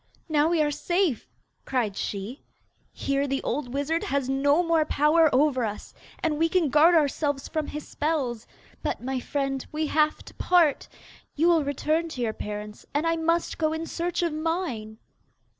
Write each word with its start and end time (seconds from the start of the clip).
'Now 0.27 0.47
we 0.49 0.63
are 0.63 0.71
safe,' 0.71 1.29
cried 1.63 1.95
she. 1.95 2.41
'Here 2.91 3.27
the 3.27 3.43
old 3.43 3.71
wizard 3.71 4.05
has 4.05 4.27
no 4.27 4.63
more 4.63 4.83
power 4.83 5.29
over 5.31 5.63
us, 5.63 5.93
and 6.23 6.39
we 6.39 6.49
can 6.49 6.69
guard 6.69 6.95
ourselves 6.95 7.47
from 7.47 7.67
his 7.67 7.87
spells. 7.87 8.47
But, 8.81 9.03
my 9.03 9.19
friend, 9.19 9.63
we 9.71 9.85
have 9.85 10.23
to 10.25 10.33
part! 10.33 10.87
You 11.35 11.49
will 11.49 11.63
return 11.63 12.09
to 12.09 12.21
your 12.21 12.33
parents, 12.33 12.83
and 12.95 13.05
I 13.05 13.15
must 13.15 13.59
go 13.59 13.73
in 13.73 13.85
search 13.85 14.23
of 14.23 14.33
mine. 14.33 14.97